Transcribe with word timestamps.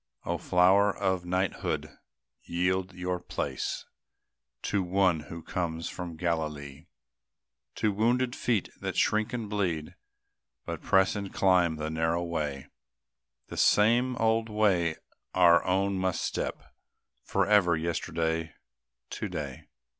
O 0.25 0.39
flower 0.39 0.97
of 0.97 1.25
knighthood, 1.25 1.99
yield 2.41 2.91
your 2.95 3.19
place 3.19 3.85
To 4.63 4.81
One 4.81 5.19
who 5.29 5.43
comes 5.43 5.89
from 5.89 6.15
Galilee! 6.17 6.87
To 7.75 7.91
wounded 7.91 8.35
feet 8.35 8.69
that 8.79 8.97
shrink 8.97 9.31
and 9.31 9.47
bleed, 9.47 9.93
But 10.65 10.81
press 10.81 11.15
and 11.15 11.31
climb 11.31 11.75
the 11.75 11.91
narrow 11.91 12.23
way, 12.23 12.71
The 13.49 13.57
same 13.57 14.15
old 14.15 14.49
way 14.49 14.95
our 15.35 15.63
own 15.65 15.99
must 15.99 16.21
step, 16.21 16.63
Forever, 17.23 17.77
yesterday, 17.77 18.55
to 19.11 19.29
day. 19.29 19.67